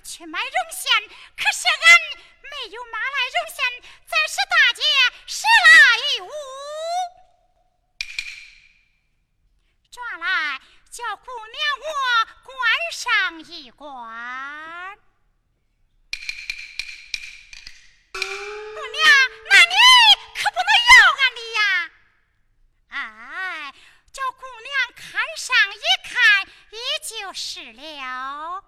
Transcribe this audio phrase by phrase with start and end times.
[0.00, 0.90] 去买绒线，
[1.36, 1.84] 可是俺
[2.42, 3.58] 没有马来绒线，
[4.06, 4.82] 再是大街
[5.26, 5.70] 十来
[6.24, 6.30] 五，
[9.90, 11.88] 转来叫姑娘我
[12.44, 12.54] 关
[12.92, 14.98] 上一关。
[18.12, 19.04] 姑娘，
[19.50, 19.74] 那你
[20.34, 21.60] 可不能要俺的呀！
[22.88, 23.74] 哎，
[24.12, 25.76] 叫姑娘看上一
[26.08, 26.14] 看，
[26.70, 28.64] 也就是了。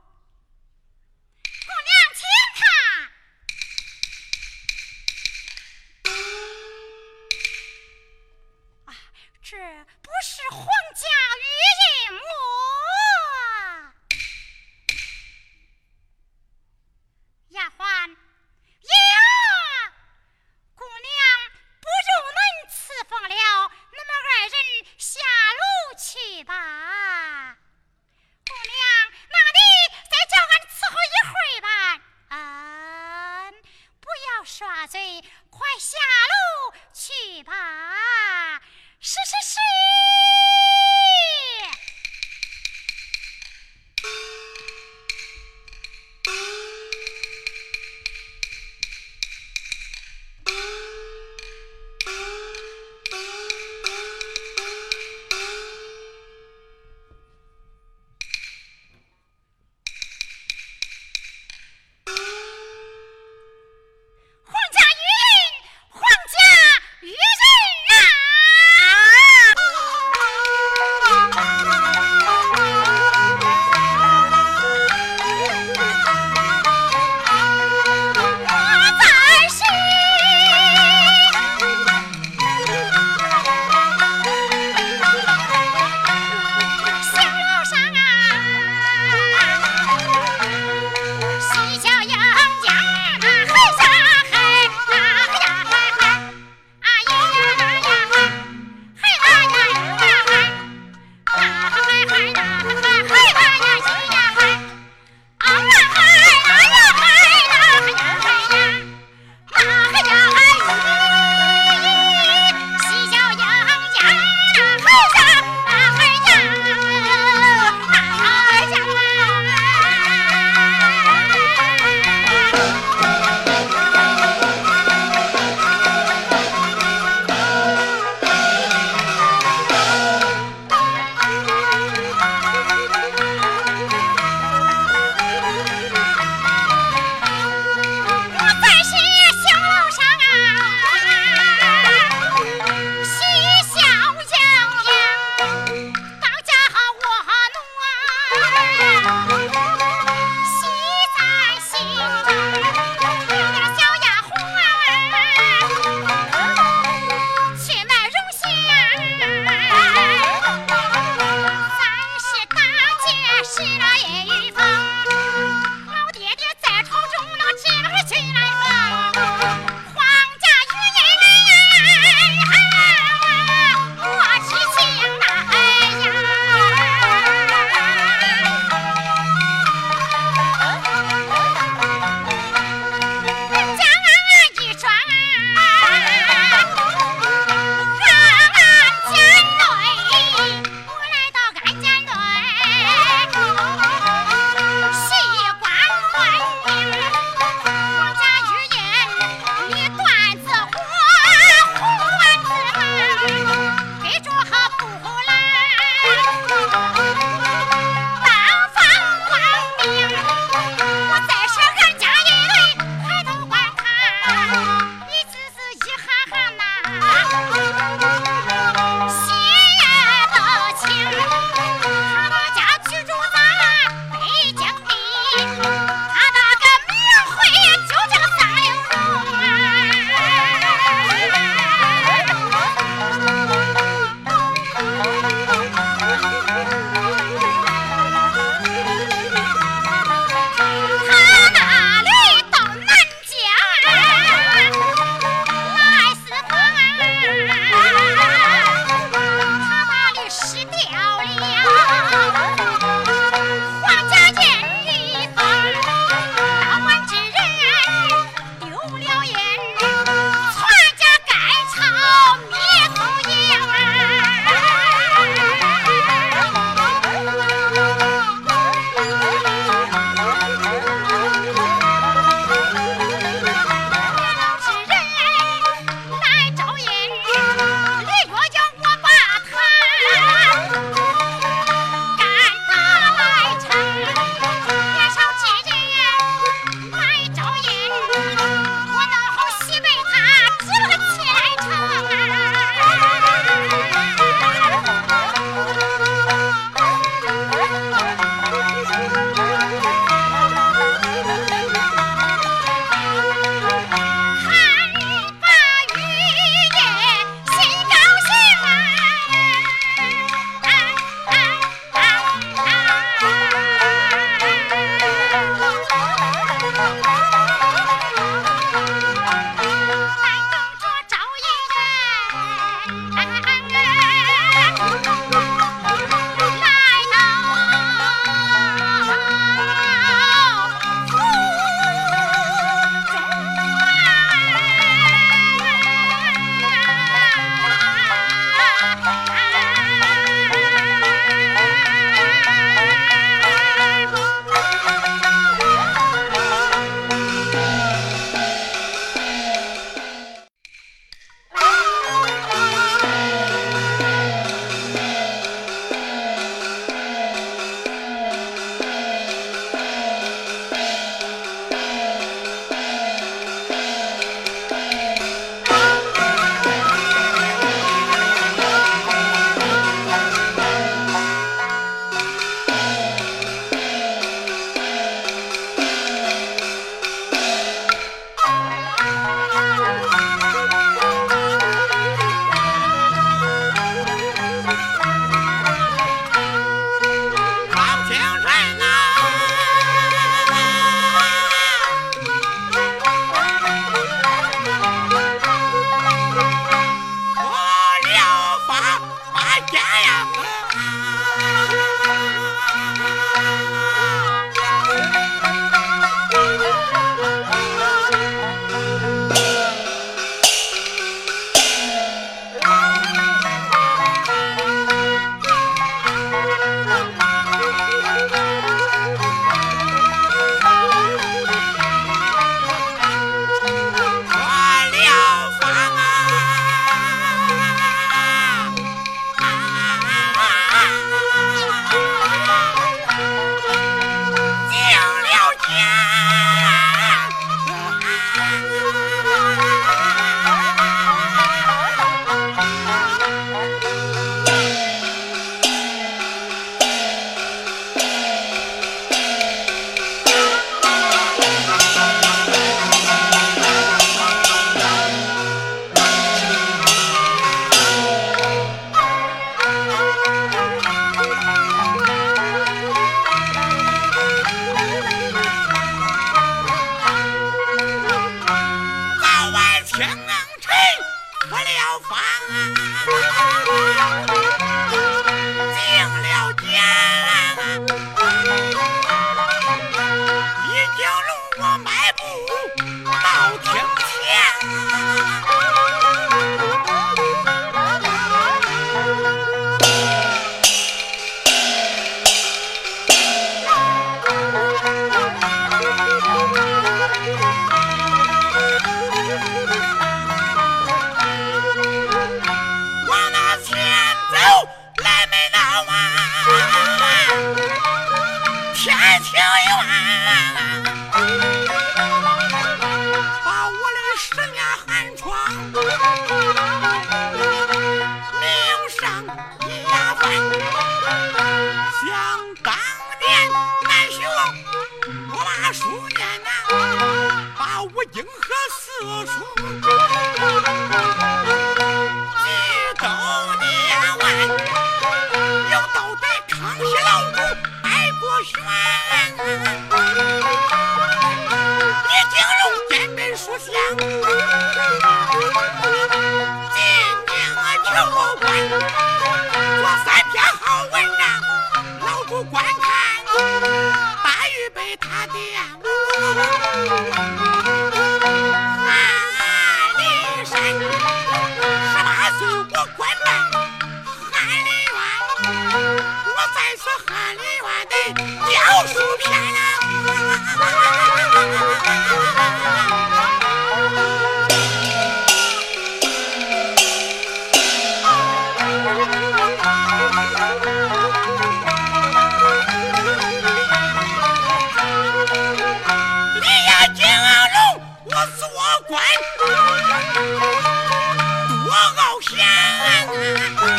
[592.37, 593.78] 上人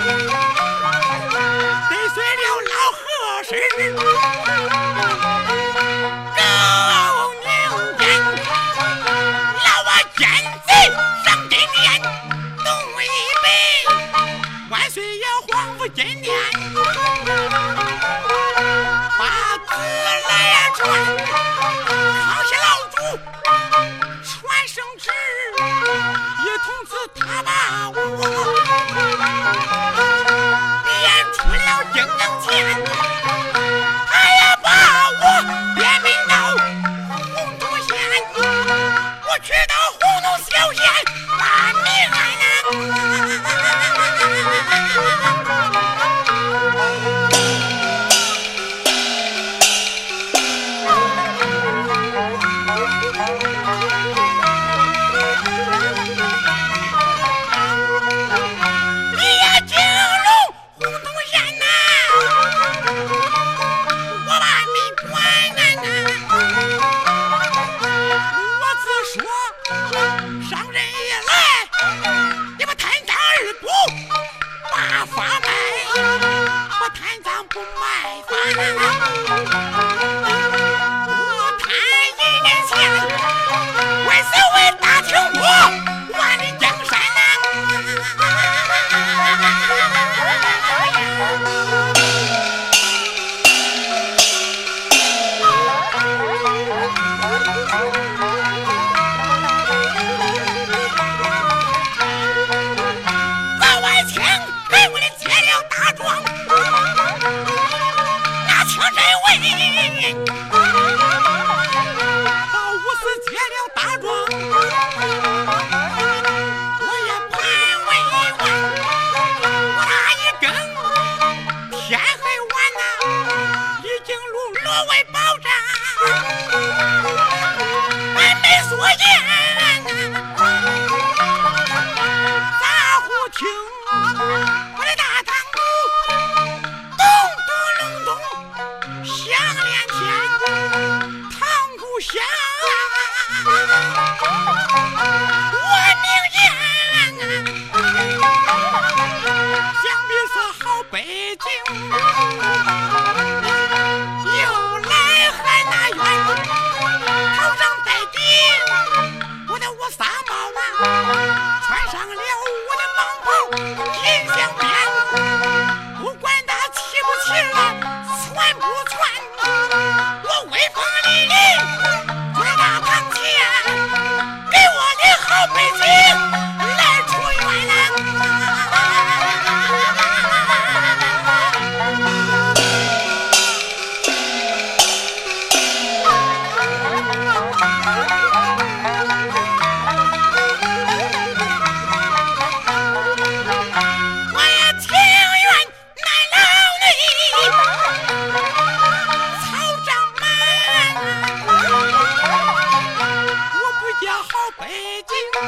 [205.40, 205.46] 铁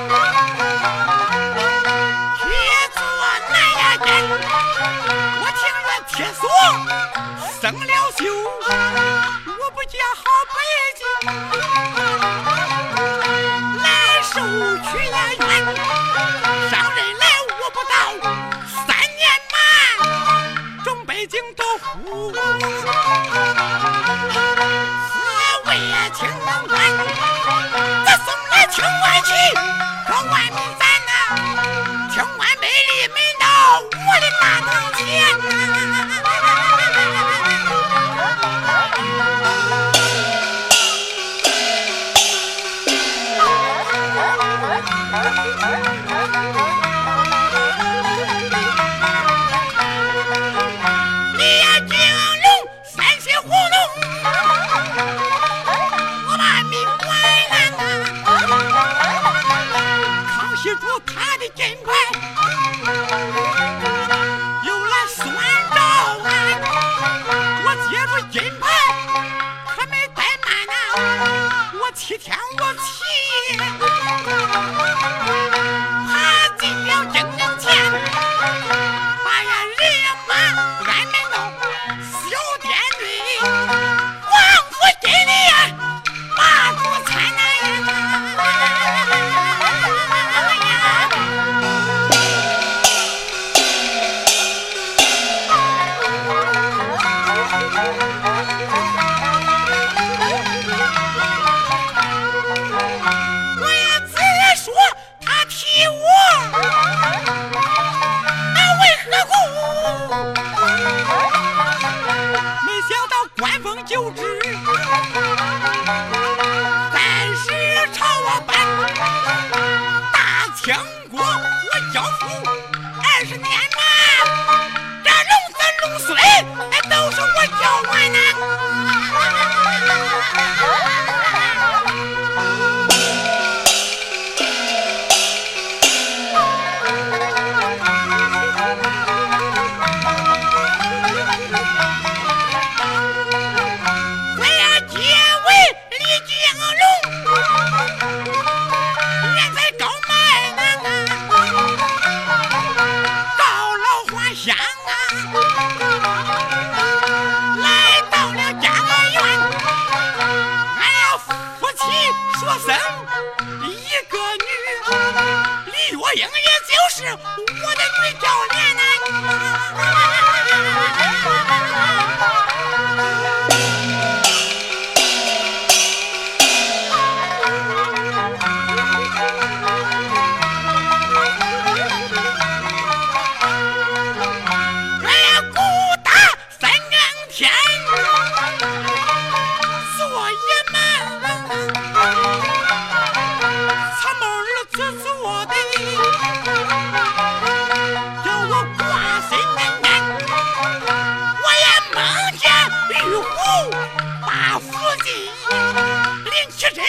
[2.96, 2.98] 锁
[3.50, 4.08] 难压根
[5.42, 6.42] 我听愿铁锁
[7.60, 8.20] 生了锈
[9.46, 10.56] 我不见好白
[10.96, 11.02] 金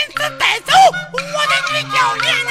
[0.02, 0.72] 人子带走
[1.12, 2.50] 我的女教练呐、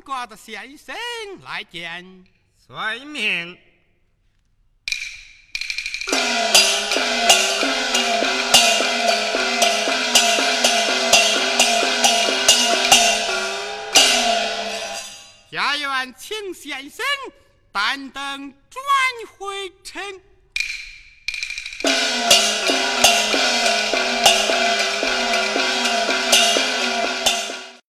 [0.00, 0.94] 瓜的先生
[1.44, 2.24] 来见，
[2.56, 3.58] 随命。
[15.50, 17.04] 下院请先生，
[17.70, 18.82] 担灯转
[19.36, 20.31] 回臣。